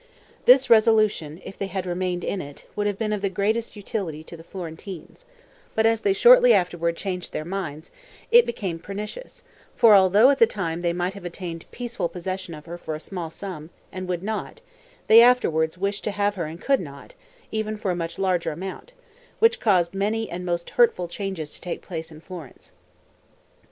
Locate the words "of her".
12.55-12.79